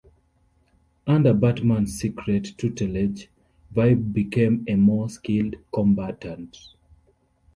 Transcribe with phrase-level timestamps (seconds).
[1.05, 3.29] Under Batman's secret tutelage,
[3.75, 6.57] Vibe became a more skilled combatant.